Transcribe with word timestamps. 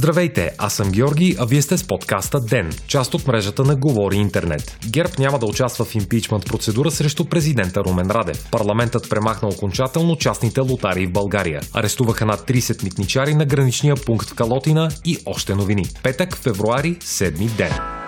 Здравейте, 0.00 0.50
аз 0.58 0.74
съм 0.74 0.90
Георги, 0.90 1.36
а 1.38 1.46
вие 1.46 1.62
сте 1.62 1.78
с 1.78 1.86
подкаста 1.86 2.40
ДЕН, 2.40 2.70
част 2.86 3.14
от 3.14 3.26
мрежата 3.26 3.64
на 3.64 3.76
Говори 3.76 4.16
Интернет. 4.16 4.78
ГЕРБ 4.90 5.12
няма 5.18 5.38
да 5.38 5.46
участва 5.46 5.84
в 5.84 5.94
импичмент 5.94 6.46
процедура 6.46 6.90
срещу 6.90 7.24
президента 7.24 7.80
Румен 7.80 8.10
Радев. 8.10 8.48
Парламентът 8.50 9.10
премахна 9.10 9.48
окончателно 9.48 10.16
частните 10.16 10.60
лотарии 10.60 11.06
в 11.06 11.12
България. 11.12 11.60
Арестуваха 11.74 12.26
над 12.26 12.40
30 12.40 12.84
митничари 12.84 13.34
на 13.34 13.44
граничния 13.44 13.94
пункт 14.06 14.28
в 14.28 14.34
Калотина 14.34 14.88
и 15.04 15.18
още 15.26 15.54
новини. 15.54 15.84
Петък, 16.02 16.36
февруари, 16.36 16.96
седми 17.00 17.46
ден. 17.46 17.99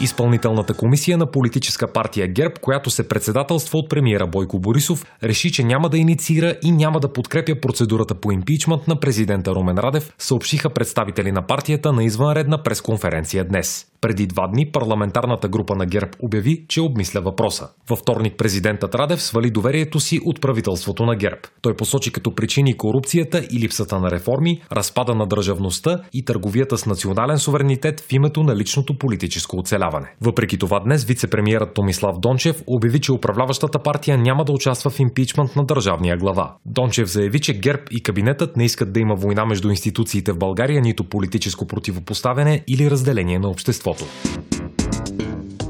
Изпълнителната 0.00 0.74
комисия 0.74 1.18
на 1.18 1.26
политическа 1.26 1.92
партия 1.92 2.28
ГЕРБ, 2.28 2.54
която 2.60 2.90
се 2.90 3.08
председателства 3.08 3.78
от 3.78 3.90
премиера 3.90 4.26
Бойко 4.26 4.58
Борисов, 4.58 5.06
реши, 5.22 5.52
че 5.52 5.64
няма 5.64 5.88
да 5.88 5.98
инициира 5.98 6.56
и 6.62 6.72
няма 6.72 7.00
да 7.00 7.12
подкрепя 7.12 7.60
процедурата 7.60 8.14
по 8.14 8.32
импичмент 8.32 8.88
на 8.88 9.00
президента 9.00 9.54
Румен 9.54 9.78
Радев, 9.78 10.12
съобщиха 10.18 10.70
представители 10.70 11.32
на 11.32 11.46
партията 11.46 11.92
на 11.92 12.04
извънредна 12.04 12.62
пресконференция 12.62 13.44
днес. 13.44 13.91
Преди 14.02 14.26
два 14.26 14.46
дни 14.48 14.66
парламентарната 14.66 15.48
група 15.48 15.74
на 15.74 15.86
ГЕРБ 15.86 16.10
обяви, 16.22 16.64
че 16.68 16.80
обмисля 16.80 17.20
въпроса. 17.20 17.68
Във 17.88 17.98
вторник 17.98 18.34
президентът 18.38 18.94
Радев 18.94 19.22
свали 19.22 19.50
доверието 19.50 20.00
си 20.00 20.20
от 20.24 20.40
правителството 20.40 21.06
на 21.06 21.16
ГЕРБ. 21.16 21.40
Той 21.60 21.76
посочи 21.76 22.12
като 22.12 22.34
причини 22.34 22.76
корупцията 22.76 23.46
и 23.50 23.60
липсата 23.60 24.00
на 24.00 24.10
реформи, 24.10 24.62
разпада 24.72 25.14
на 25.14 25.26
държавността 25.26 26.02
и 26.12 26.24
търговията 26.24 26.78
с 26.78 26.86
национален 26.86 27.38
суверенитет 27.38 28.00
в 28.00 28.12
името 28.12 28.42
на 28.42 28.56
личното 28.56 28.98
политическо 28.98 29.58
оцеляване. 29.58 30.14
Въпреки 30.20 30.58
това 30.58 30.80
днес 30.80 31.04
вице-премьерът 31.04 31.74
Томислав 31.74 32.18
Дончев 32.18 32.62
обяви, 32.66 33.00
че 33.00 33.12
управляващата 33.12 33.78
партия 33.78 34.18
няма 34.18 34.44
да 34.44 34.52
участва 34.52 34.90
в 34.90 35.00
импичмент 35.00 35.56
на 35.56 35.64
държавния 35.64 36.16
глава. 36.16 36.54
Дончев 36.66 37.08
заяви, 37.08 37.40
че 37.40 37.58
ГЕРБ 37.58 37.82
и 37.90 38.02
кабинетът 38.02 38.56
не 38.56 38.64
искат 38.64 38.92
да 38.92 39.00
има 39.00 39.14
война 39.14 39.44
между 39.44 39.70
институциите 39.70 40.32
в 40.32 40.38
България, 40.38 40.80
нито 40.80 41.04
политическо 41.04 41.66
противопоставяне 41.66 42.64
или 42.68 42.90
разделение 42.90 43.38
на 43.38 43.48
обществото 43.48 43.91
обществото. 43.92 45.61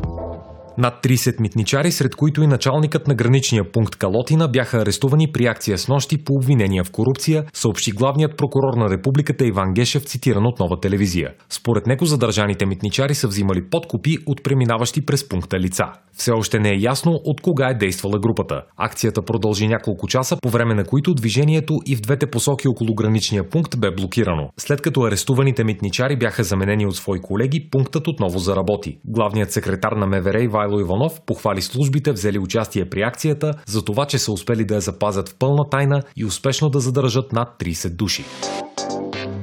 Над 0.78 1.04
30 1.04 1.40
митничари, 1.40 1.92
сред 1.92 2.16
които 2.16 2.42
и 2.42 2.46
началникът 2.46 3.08
на 3.08 3.14
граничния 3.14 3.72
пункт 3.72 3.96
Калотина, 3.96 4.48
бяха 4.48 4.78
арестувани 4.78 5.32
при 5.32 5.46
акция 5.46 5.78
с 5.78 5.88
нощи 5.88 6.24
по 6.24 6.34
обвинения 6.34 6.84
в 6.84 6.90
корупция, 6.90 7.44
съобщи 7.52 7.92
главният 7.92 8.36
прокурор 8.36 8.74
на 8.76 8.90
републиката 8.90 9.46
Иван 9.46 9.72
Гешев, 9.74 10.04
цитиран 10.04 10.46
от 10.46 10.60
нова 10.60 10.80
телевизия. 10.80 11.32
Според 11.48 11.86
него 11.86 12.04
задържаните 12.04 12.66
митничари 12.66 13.14
са 13.14 13.28
взимали 13.28 13.68
подкупи 13.70 14.18
от 14.26 14.42
преминаващи 14.44 15.06
през 15.06 15.28
пункта 15.28 15.60
лица. 15.60 15.84
Все 16.12 16.30
още 16.30 16.58
не 16.58 16.70
е 16.70 16.78
ясно 16.78 17.20
от 17.24 17.40
кога 17.40 17.68
е 17.68 17.74
действала 17.74 18.18
групата. 18.18 18.62
Акцията 18.76 19.22
продължи 19.22 19.68
няколко 19.68 20.08
часа, 20.08 20.36
по 20.42 20.48
време 20.48 20.74
на 20.74 20.84
които 20.84 21.14
движението 21.14 21.78
и 21.86 21.96
в 21.96 22.00
двете 22.00 22.26
посоки 22.26 22.68
около 22.68 22.94
граничния 22.94 23.48
пункт 23.48 23.78
бе 23.78 23.90
блокирано. 23.90 24.50
След 24.56 24.80
като 24.80 25.02
арестуваните 25.02 25.64
митничари 25.64 26.16
бяха 26.16 26.44
заменени 26.44 26.86
от 26.86 26.96
свои 26.96 27.20
колеги, 27.20 27.68
пунктът 27.70 28.08
отново 28.08 28.38
заработи. 28.38 28.98
Главният 29.04 29.52
секретар 29.52 29.92
на 29.92 30.06
МВР 30.06 30.42
Ивайло 30.62 30.80
Иванов 30.80 31.20
похвали 31.26 31.62
службите, 31.62 32.12
взели 32.12 32.38
участие 32.38 32.88
при 32.88 33.02
акцията, 33.02 33.54
за 33.66 33.84
това, 33.84 34.06
че 34.06 34.18
са 34.18 34.32
успели 34.32 34.64
да 34.64 34.74
я 34.74 34.80
запазят 34.80 35.28
в 35.28 35.34
пълна 35.38 35.68
тайна 35.70 36.02
и 36.16 36.24
успешно 36.24 36.70
да 36.70 36.80
задържат 36.80 37.32
над 37.32 37.48
30 37.58 37.88
души. 37.88 38.24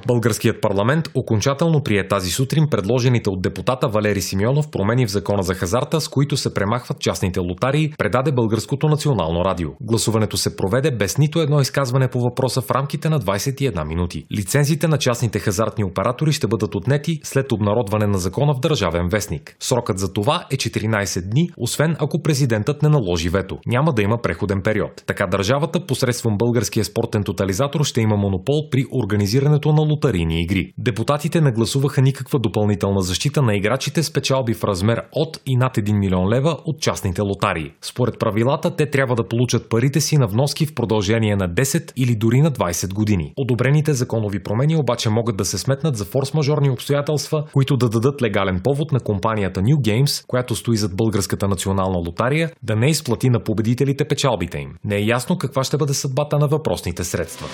Българският 0.10 0.62
парламент 0.62 1.10
окончателно 1.16 1.84
прие 1.84 2.08
тази 2.08 2.30
сутрин 2.30 2.68
предложените 2.72 3.30
от 3.30 3.42
депутата 3.42 3.88
Валери 3.88 4.22
Симеонов 4.22 4.72
промени 4.72 5.06
в 5.06 5.12
закона 5.12 5.44
за 5.44 5.54
хазарта, 5.54 6.02
с 6.02 6.08
които 6.08 6.38
се 6.38 6.54
премахват 6.54 7.00
частните 7.00 7.40
лотарии, 7.40 7.94
предаде 7.98 8.32
Българското 8.32 8.88
национално 8.88 9.46
радио. 9.46 9.70
Гласуването 9.82 10.38
се 10.38 10.56
проведе 10.56 10.92
без 10.92 11.18
нито 11.18 11.42
едно 11.42 11.62
изказване 11.62 12.08
по 12.08 12.20
въпроса 12.20 12.62
в 12.62 12.72
рамките 12.72 13.10
на 13.10 13.20
21 13.20 13.88
минути. 13.88 14.26
Лицензите 14.38 14.88
на 14.88 14.98
частните 14.98 15.40
хазартни 15.40 15.84
оператори 15.84 16.32
ще 16.32 16.48
бъдат 16.48 16.76
отнети 16.76 17.20
след 17.24 17.52
обнародване 17.52 18.08
на 18.08 18.18
закона 18.18 18.54
в 18.54 18.60
Държавен 18.60 19.10
вестник. 19.10 19.56
Срокът 19.60 20.00
за 20.00 20.14
това 20.14 20.46
е 20.52 20.56
14 20.56 21.30
дни, 21.30 21.50
освен 21.58 21.96
ако 22.00 22.22
президентът 22.22 22.84
не 22.84 22.90
наложи 22.90 23.30
вето. 23.30 23.58
Няма 23.68 23.94
да 23.94 24.02
има 24.02 24.18
преходен 24.22 24.62
период. 24.64 25.04
Така 25.06 25.28
държавата 25.28 25.86
посредством 25.86 26.38
българския 26.38 26.86
спортен 26.86 27.24
тотализатор 27.24 27.84
ще 27.84 28.02
има 28.02 28.18
монопол 28.18 28.70
при 28.72 28.86
организирането 29.04 29.74
на 29.74 29.82
лотарийни 30.00 30.42
игри. 30.42 30.74
Депутатите 30.78 31.42
не 31.42 31.52
гласуваха 31.52 32.02
никаква 32.02 32.40
допълнителна 32.40 33.02
защита 33.02 33.42
на 33.42 33.56
играчите 33.56 34.04
с 34.04 34.14
печалби 34.14 34.54
в 34.54 34.64
размер 34.64 35.02
от 35.12 35.42
и 35.46 35.56
над 35.56 35.78
1 35.78 36.00
милион 36.00 36.30
лева 36.30 36.58
от 36.66 36.82
частните 36.82 37.22
лотарии. 37.22 37.72
Според 37.82 38.20
правилата, 38.20 38.76
те 38.76 38.90
трябва 38.90 39.16
да 39.16 39.28
получат 39.28 39.70
парите 39.70 40.02
си 40.02 40.18
на 40.18 40.28
вноски 40.28 40.66
в 40.66 40.76
продължение 40.76 41.36
на 41.36 41.50
10 41.50 41.92
или 41.96 42.16
дори 42.16 42.42
на 42.42 42.52
20 42.52 42.94
години. 42.94 43.34
Одобрените 43.38 43.94
законови 43.94 44.44
промени 44.44 44.76
обаче 44.76 45.10
могат 45.10 45.38
да 45.38 45.46
се 45.46 45.58
сметнат 45.58 45.96
за 45.96 46.06
форс-мажорни 46.06 46.72
обстоятелства, 46.74 47.44
които 47.54 47.78
да 47.78 47.90
дадат 47.90 48.22
легален 48.22 48.62
повод 48.64 48.92
на 48.92 49.00
компанията 49.00 49.62
New 49.62 49.76
Games, 49.76 50.26
която 50.28 50.56
стои 50.56 50.78
зад 50.78 50.96
Българската 50.96 51.48
национална 51.48 51.98
лотария, 51.98 52.52
да 52.64 52.76
не 52.76 52.90
изплати 52.90 53.30
на 53.30 53.44
победителите 53.44 54.06
печалбите 54.06 54.58
им. 54.58 54.70
Не 54.84 54.96
е 54.96 55.06
ясно 55.06 55.38
каква 55.38 55.64
ще 55.64 55.78
бъде 55.78 55.94
съдбата 55.94 56.40
на 56.40 56.48
въпросните 56.48 57.04
средства. 57.04 57.48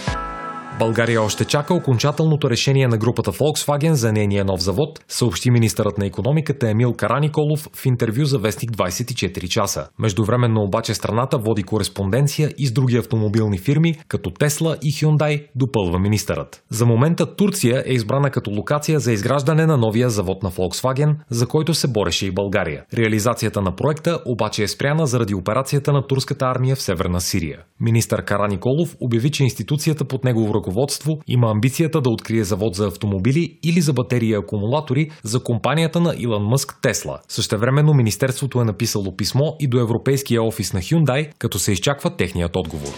България 0.80 1.22
още 1.22 1.46
чака 1.46 1.74
окончателното 1.74 2.50
решение 2.50 2.88
на 2.88 2.98
групата 2.98 3.32
Volkswagen 3.32 3.92
за 3.92 4.12
нейния 4.12 4.46
нов 4.46 4.62
завод, 4.62 5.00
съобщи 5.08 5.52
министърът 5.52 5.98
на 5.98 6.06
економиката 6.06 6.70
Емил 6.70 6.94
Караниколов 6.94 7.70
в 7.74 7.86
интервю 7.86 8.26
за 8.26 8.40
Вестник 8.40 8.72
24 8.72 9.48
часа. 9.48 9.88
Междувременно 10.00 10.62
обаче 10.62 10.94
страната 10.94 11.38
води 11.38 11.64
кореспонденция 11.64 12.52
и 12.58 12.68
с 12.68 12.72
други 12.72 12.98
автомобилни 12.98 13.58
фирми, 13.58 13.96
като 14.08 14.32
Тесла 14.32 14.78
и 14.84 14.92
Hyundai, 14.92 15.48
допълва 15.56 16.00
министърът. 16.00 16.64
За 16.70 16.86
момента 16.86 17.36
Турция 17.36 17.84
е 17.86 17.94
избрана 17.94 18.30
като 18.30 18.52
локация 18.52 19.00
за 19.00 19.12
изграждане 19.12 19.66
на 19.66 19.78
новия 19.78 20.10
завод 20.10 20.44
на 20.44 20.52
Volkswagen, 20.52 21.16
за 21.30 21.48
който 21.48 21.74
се 21.74 21.88
бореше 21.88 22.26
и 22.26 22.32
България. 22.32 22.84
Реализацията 22.94 23.62
на 23.62 23.76
проекта 23.76 24.20
обаче 24.26 24.64
е 24.64 24.68
спряна 24.68 25.08
заради 25.08 25.36
операцията 25.36 25.94
на 25.94 26.08
турската 26.08 26.46
армия 26.46 26.76
в 26.76 26.82
Северна 26.82 27.22
Сирия. 27.22 27.60
Министър 27.80 28.26
Караниколов 28.26 28.96
обяви, 29.02 29.32
че 29.32 29.44
институцията 29.44 30.06
под 30.06 30.24
негово 30.24 30.54
ръководство 30.66 31.20
има 31.28 31.52
амбицията 31.52 32.02
да 32.02 32.10
открие 32.10 32.44
завод 32.44 32.76
за 32.76 32.88
автомобили 32.88 33.60
или 33.64 33.82
за 33.82 33.94
батерии 33.94 34.30
и 34.30 34.36
акумулатори 34.36 35.12
за 35.24 35.44
компанията 35.44 36.00
на 36.00 36.16
Илон 36.18 36.44
Мъск 36.44 36.80
Тесла. 36.82 37.20
Същевременно 37.28 37.94
Министерството 37.94 38.62
е 38.62 38.66
написало 38.66 39.16
писмо 39.16 39.54
и 39.60 39.68
до 39.68 39.80
Европейския 39.80 40.44
офис 40.44 40.74
на 40.74 40.80
Hyundai, 40.80 41.30
като 41.38 41.60
се 41.60 41.72
изчаква 41.72 42.16
техният 42.16 42.56
отговор. 42.56 42.92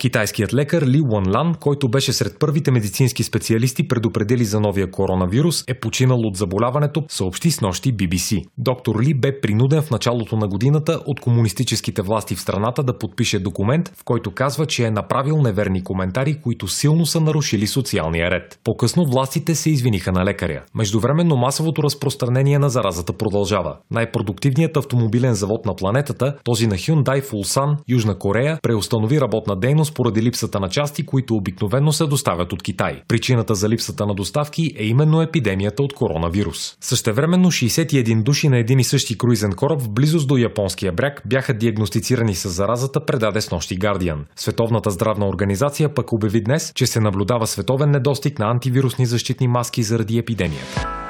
Китайският 0.00 0.54
лекар 0.54 0.82
Ли 0.82 1.00
Лан, 1.34 1.54
който 1.60 1.88
беше 1.88 2.12
сред 2.12 2.38
първите 2.38 2.70
медицински 2.70 3.22
специалисти 3.22 3.88
предупредили 3.88 4.44
за 4.44 4.60
новия 4.60 4.90
коронавирус, 4.90 5.64
е 5.68 5.80
починал 5.80 6.18
от 6.18 6.36
заболяването, 6.36 7.04
съобщи 7.08 7.50
с 7.50 7.60
нощи 7.60 7.94
BBC. 7.94 8.42
Доктор 8.58 9.02
Ли 9.02 9.14
бе 9.14 9.40
принуден 9.40 9.82
в 9.82 9.90
началото 9.90 10.36
на 10.36 10.48
годината 10.48 11.00
от 11.06 11.20
комунистическите 11.20 12.02
власти 12.02 12.34
в 12.34 12.40
страната 12.40 12.82
да 12.82 12.98
подпише 12.98 13.38
документ, 13.38 13.88
в 13.96 14.04
който 14.04 14.30
казва, 14.30 14.66
че 14.66 14.86
е 14.86 14.90
направил 14.90 15.36
неверни 15.36 15.84
коментари, 15.84 16.40
които 16.42 16.68
силно 16.68 17.06
са 17.06 17.20
нарушили 17.20 17.66
социалния 17.66 18.30
ред. 18.30 18.58
По-късно 18.64 19.04
властите 19.04 19.54
се 19.54 19.70
извиниха 19.70 20.12
на 20.12 20.24
лекаря. 20.24 20.62
Междувременно 20.74 21.36
масовото 21.36 21.82
разпространение 21.82 22.58
на 22.58 22.68
заразата 22.68 23.12
продължава. 23.12 23.76
Най-продуктивният 23.90 24.76
автомобилен 24.76 25.34
завод 25.34 25.66
на 25.66 25.74
планетата, 25.74 26.34
този 26.44 26.66
на 26.66 26.74
Hyundai 26.74 27.34
Улсан, 27.34 27.76
Южна 27.88 28.18
Корея, 28.18 28.58
преустанови 28.62 29.20
работна 29.20 29.56
дейност 29.56 29.89
всъщност 29.90 29.96
поради 29.96 30.22
липсата 30.22 30.60
на 30.60 30.68
части, 30.68 31.06
които 31.06 31.34
обикновено 31.34 31.92
се 31.92 32.06
доставят 32.06 32.52
от 32.52 32.62
Китай. 32.62 33.02
Причината 33.08 33.54
за 33.54 33.68
липсата 33.68 34.06
на 34.06 34.14
доставки 34.14 34.72
е 34.76 34.84
именно 34.84 35.22
епидемията 35.22 35.82
от 35.82 35.94
коронавирус. 35.94 36.76
Същевременно 36.80 37.50
61 37.50 38.22
души 38.22 38.48
на 38.48 38.58
един 38.58 38.78
и 38.78 38.84
същи 38.84 39.18
круизен 39.18 39.52
кораб 39.52 39.80
в 39.80 39.90
близост 39.90 40.28
до 40.28 40.36
японския 40.36 40.92
бряг 40.92 41.22
бяха 41.26 41.54
диагностицирани 41.54 42.34
с 42.34 42.48
заразата, 42.48 43.06
предаде 43.06 43.40
с 43.40 43.50
нощи 43.50 43.78
Guardian. 43.78 44.18
Световната 44.36 44.90
здравна 44.90 45.28
организация 45.28 45.94
пък 45.94 46.12
обяви 46.12 46.40
днес, 46.40 46.72
че 46.74 46.86
се 46.86 47.00
наблюдава 47.00 47.46
световен 47.46 47.90
недостиг 47.90 48.38
на 48.38 48.50
антивирусни 48.50 49.06
защитни 49.06 49.48
маски 49.48 49.82
заради 49.82 50.18
епидемията. 50.18 51.09